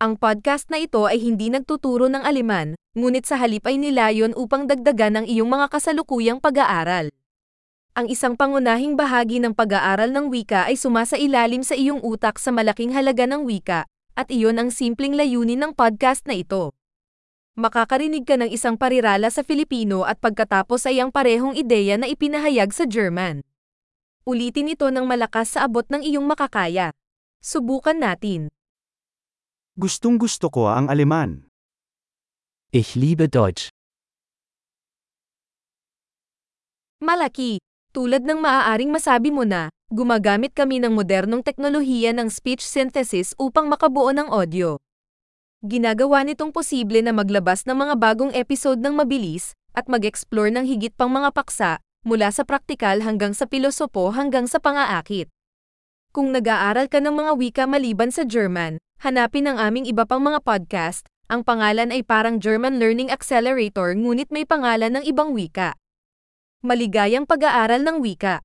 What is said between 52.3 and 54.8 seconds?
praktikal hanggang sa pilosopo hanggang sa